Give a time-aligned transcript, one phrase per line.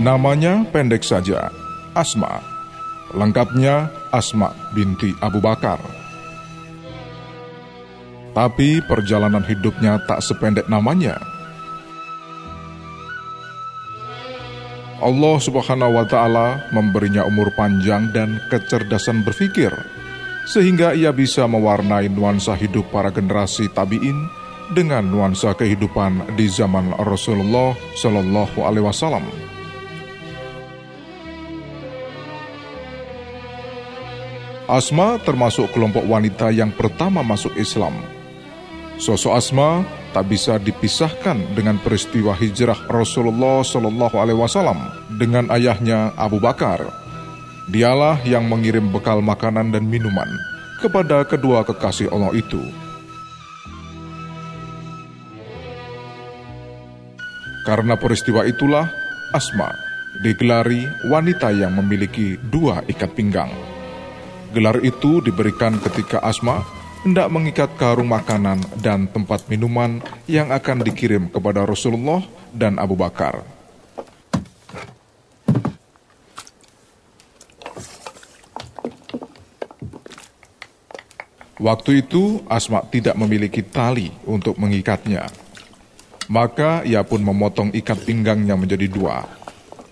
[0.00, 1.52] Namanya pendek saja,
[1.92, 2.40] Asma.
[3.12, 5.99] Lengkapnya Asma binti Abu Bakar.
[8.30, 11.18] Tapi perjalanan hidupnya tak sependek namanya.
[15.00, 19.72] Allah Subhanahu wa Ta'ala memberinya umur panjang dan kecerdasan berpikir,
[20.44, 24.28] sehingga ia bisa mewarnai nuansa hidup para generasi tabi'in
[24.76, 29.24] dengan nuansa kehidupan di zaman Rasulullah Shallallahu Alaihi Wasallam.
[34.70, 38.19] Asma termasuk kelompok wanita yang pertama masuk Islam.
[39.00, 39.80] Sosok Asma
[40.12, 44.76] tak bisa dipisahkan dengan peristiwa hijrah Rasulullah Shallallahu Alaihi Wasallam
[45.16, 46.84] dengan ayahnya Abu Bakar.
[47.72, 50.28] Dialah yang mengirim bekal makanan dan minuman
[50.84, 52.60] kepada kedua kekasih Allah itu.
[57.64, 58.84] Karena peristiwa itulah
[59.32, 59.72] Asma
[60.20, 63.48] digelari wanita yang memiliki dua ikat pinggang.
[64.52, 71.32] Gelar itu diberikan ketika Asma hendak mengikat karung makanan dan tempat minuman yang akan dikirim
[71.32, 72.20] kepada Rasulullah
[72.52, 73.40] dan Abu Bakar.
[81.60, 85.28] Waktu itu Asma tidak memiliki tali untuk mengikatnya.
[86.32, 89.28] Maka ia pun memotong ikat pinggangnya menjadi dua.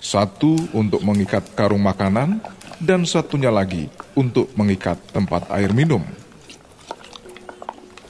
[0.01, 2.41] Satu untuk mengikat karung makanan
[2.81, 6.01] dan satunya lagi untuk mengikat tempat air minum.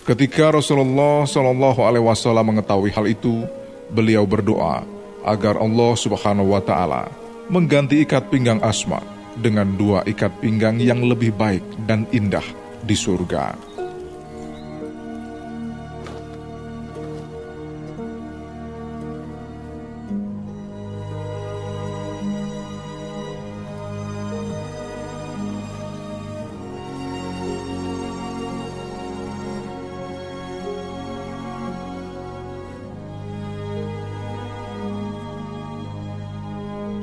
[0.08, 3.44] Ketika Rasulullah Shallallahu Alaihi Wasallam mengetahui hal itu,
[3.92, 4.80] beliau berdoa
[5.20, 7.12] agar Allah Subhanahu Wa Taala
[7.52, 9.04] mengganti ikat pinggang Asma
[9.36, 12.44] dengan dua ikat pinggang yang lebih baik dan indah
[12.80, 13.67] di surga.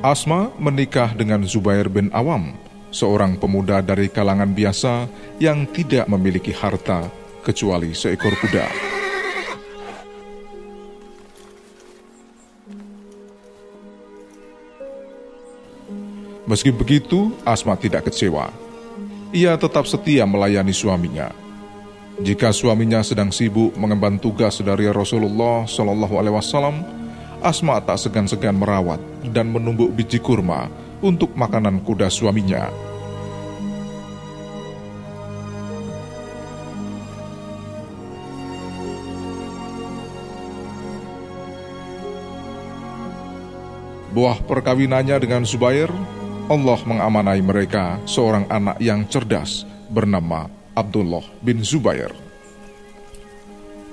[0.05, 2.53] Asma menikah dengan Zubair bin Awam,
[2.93, 5.09] seorang pemuda dari kalangan biasa
[5.41, 7.09] yang tidak memiliki harta
[7.41, 8.69] kecuali seekor kuda.
[16.45, 18.53] Meski begitu, Asma tidak kecewa.
[19.33, 21.33] Ia tetap setia melayani suaminya.
[22.21, 27.04] Jika suaminya sedang sibuk mengemban tugas dari Rasulullah Shallallahu Alaihi Wasallam,
[27.45, 28.97] Asma tak segan-segan merawat
[29.29, 30.65] dan menumbuk biji kurma
[30.97, 32.73] untuk makanan kuda suaminya.
[44.09, 45.93] Buah perkawinannya dengan Zubair,
[46.49, 52.09] Allah mengamanai mereka seorang anak yang cerdas bernama Abdullah bin Zubair.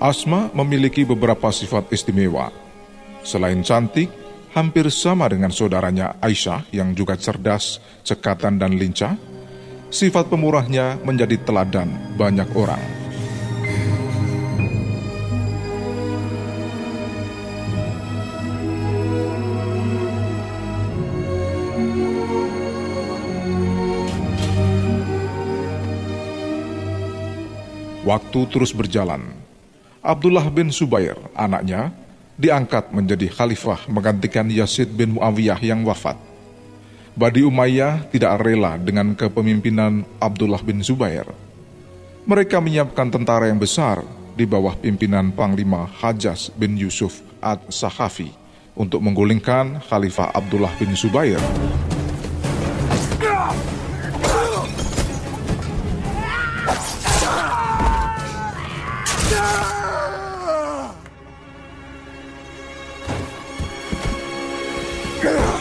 [0.01, 2.49] Asma memiliki beberapa sifat istimewa,
[3.23, 4.11] Selain cantik,
[4.53, 9.17] hampir sama dengan saudaranya Aisyah yang juga cerdas, cekatan dan lincah,
[9.89, 11.89] sifat pemurahnya menjadi teladan
[12.19, 12.83] banyak orang.
[28.03, 29.23] Waktu terus berjalan.
[30.03, 31.95] Abdullah bin Subair, anaknya,
[32.37, 36.17] diangkat menjadi khalifah menggantikan Yazid bin Muawiyah yang wafat.
[37.13, 41.29] Badi Umayyah tidak rela dengan kepemimpinan Abdullah bin Zubair.
[42.25, 44.01] Mereka menyiapkan tentara yang besar
[44.33, 48.33] di bawah pimpinan Panglima Hajjaz bin Yusuf ad-Sakhafi
[48.73, 51.43] untuk menggulingkan Khalifah Abdullah bin Zubair.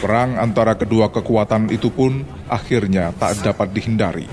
[0.02, 4.26] Perang antara kedua kekuatan itu pun akhirnya tak dapat dihindari.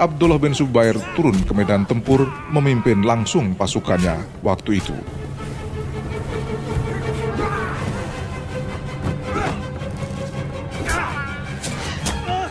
[0.00, 4.96] Abdullah bin Subair turun ke medan tempur memimpin langsung pasukannya waktu itu.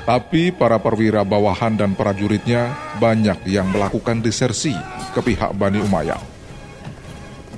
[0.06, 2.70] Tapi para perwira bawahan dan prajuritnya
[3.02, 4.78] banyak yang melakukan desersi
[5.18, 6.22] ke pihak Bani Umayyah.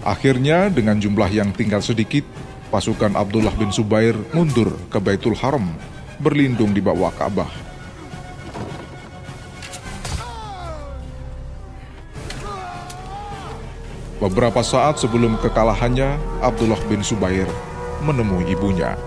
[0.08, 2.24] Akhirnya dengan jumlah yang tinggal sedikit,
[2.74, 5.70] pasukan Abdullah bin Subair mundur ke Baitul Haram,
[6.18, 7.46] berlindung di bawah Ka'bah.
[14.18, 17.46] Beberapa saat sebelum kekalahannya, Abdullah bin Subair
[18.02, 18.98] menemui ibunya.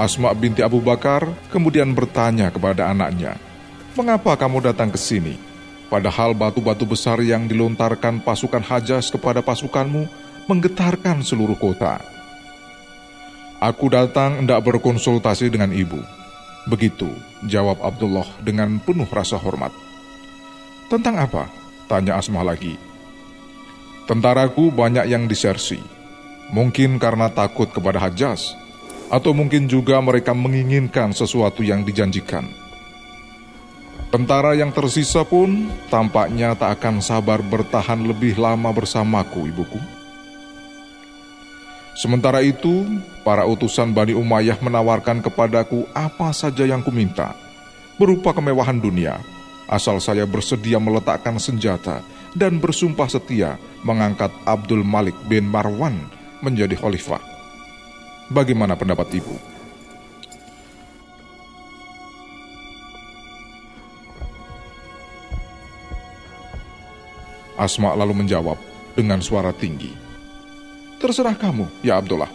[0.00, 3.36] Asma binti Abu Bakar kemudian bertanya kepada anaknya,
[3.92, 5.36] "Mengapa kamu datang ke sini?
[5.92, 10.08] Padahal batu-batu besar yang dilontarkan pasukan Hajas kepada pasukanmu
[10.48, 12.00] menggetarkan seluruh kota."
[13.60, 16.00] Aku datang hendak berkonsultasi dengan ibu.
[16.64, 17.12] Begitu,
[17.44, 19.68] jawab Abdullah dengan penuh rasa hormat.
[20.88, 21.44] Tentang apa?
[21.84, 22.80] Tanya Asma lagi.
[24.08, 25.76] Tentaraku banyak yang disersi.
[26.56, 28.56] Mungkin karena takut kepada Hajas,
[29.10, 32.46] atau mungkin juga mereka menginginkan sesuatu yang dijanjikan.
[34.10, 39.78] Tentara yang tersisa pun tampaknya tak akan sabar bertahan lebih lama bersamaku, ibuku.
[41.94, 42.86] Sementara itu,
[43.22, 47.38] para utusan Bani Umayyah menawarkan kepadaku apa saja yang kuminta,
[48.02, 49.22] berupa kemewahan dunia,
[49.70, 52.02] asal saya bersedia meletakkan senjata
[52.34, 55.94] dan bersumpah setia mengangkat Abdul Malik bin Marwan
[56.42, 57.39] menjadi khalifah.
[58.30, 59.34] Bagaimana pendapat Ibu?
[67.58, 68.54] Asma lalu menjawab
[68.94, 69.90] dengan suara tinggi.
[71.02, 72.30] Terserah kamu, ya Abdullah.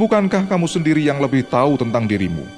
[0.00, 2.48] Bukankah kamu sendiri yang lebih tahu tentang dirimu?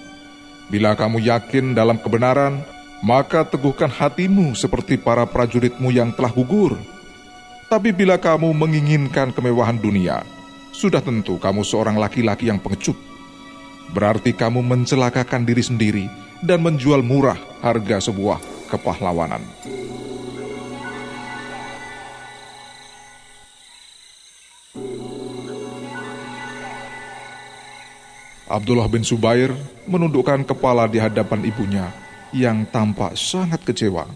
[0.70, 2.62] Bila kamu yakin dalam kebenaran,
[3.02, 6.79] maka teguhkan hatimu seperti para prajuritmu yang telah gugur.
[7.67, 10.23] Tapi bila kamu menginginkan kemewahan dunia,
[10.79, 12.95] sudah tentu kamu seorang laki-laki yang pengecut.
[13.91, 16.07] Berarti kamu mencelakakan diri sendiri
[16.39, 18.39] dan menjual murah harga sebuah
[18.71, 19.43] kepahlawanan.
[28.49, 29.53] Abdullah bin Subair
[29.85, 31.91] menundukkan kepala di hadapan ibunya
[32.31, 34.09] yang tampak sangat kecewa.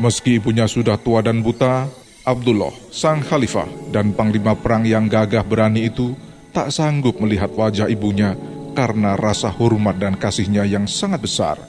[0.00, 1.86] Meski ibunya sudah tua dan buta,
[2.24, 6.16] Abdullah, sang khalifah dan panglima perang yang gagah berani itu
[6.56, 8.32] tak sanggup melihat wajah ibunya
[8.72, 11.60] karena rasa hormat dan kasihnya yang sangat besar.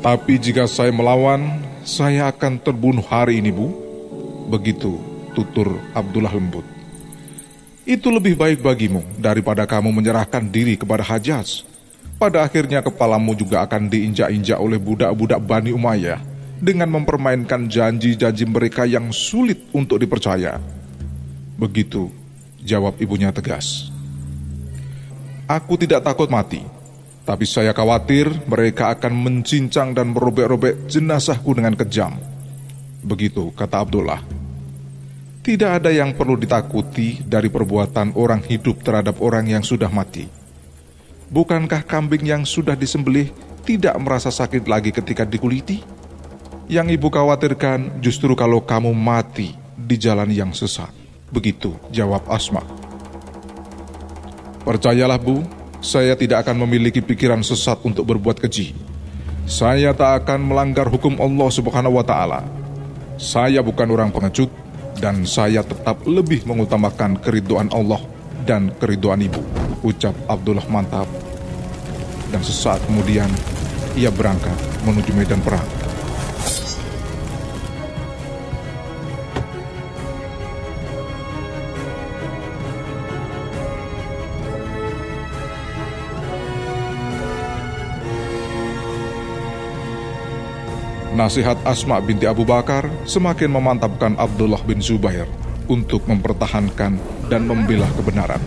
[0.00, 3.68] Tapi jika saya melawan, saya akan terbunuh hari ini, Bu.
[4.48, 4.96] Begitu
[5.36, 6.64] tutur Abdullah lembut.
[7.84, 11.68] Itu lebih baik bagimu daripada kamu menyerahkan diri kepada Hajaz.
[12.16, 16.29] Pada akhirnya kepalamu juga akan diinjak-injak oleh budak-budak Bani Umayyah
[16.60, 20.60] dengan mempermainkan janji-janji mereka yang sulit untuk dipercaya.
[21.56, 22.12] Begitu
[22.60, 23.88] jawab ibunya tegas.
[25.48, 26.62] Aku tidak takut mati,
[27.26, 32.14] tapi saya khawatir mereka akan mencincang dan merobek-robek jenazahku dengan kejam.
[33.02, 34.20] Begitu kata Abdullah.
[35.40, 40.28] Tidak ada yang perlu ditakuti dari perbuatan orang hidup terhadap orang yang sudah mati.
[41.32, 43.32] Bukankah kambing yang sudah disembelih
[43.64, 45.99] tidak merasa sakit lagi ketika dikuliti?
[46.70, 50.94] Yang ibu khawatirkan justru kalau kamu mati di jalan yang sesat.
[51.34, 52.62] Begitu jawab Asma.
[54.62, 55.42] Percayalah bu,
[55.82, 58.70] saya tidak akan memiliki pikiran sesat untuk berbuat keji.
[59.50, 62.46] Saya tak akan melanggar hukum Allah Subhanahu wa taala.
[63.18, 64.54] Saya bukan orang pengecut
[65.02, 67.98] dan saya tetap lebih mengutamakan keriduan Allah
[68.46, 69.42] dan keriduan ibu,
[69.82, 71.10] ucap Abdullah mantap.
[72.30, 73.26] Dan sesaat kemudian
[73.98, 74.54] ia berangkat
[74.86, 75.79] menuju medan perang.
[91.20, 95.28] Nasihat Asma binti Abu Bakar semakin memantapkan Abdullah bin Zubair
[95.68, 96.96] untuk mempertahankan
[97.28, 98.40] dan membela kebenaran.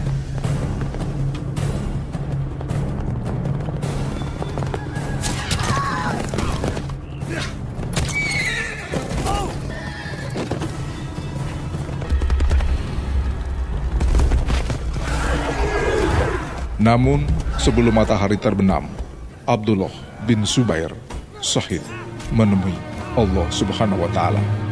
[16.82, 17.22] Namun,
[17.62, 18.90] sebelum matahari terbenam,
[19.46, 19.94] Abdullah
[20.26, 20.90] bin Zubair
[21.38, 21.86] sahid
[22.34, 22.74] menemui
[23.18, 24.63] Allah Subhanahu wa taala.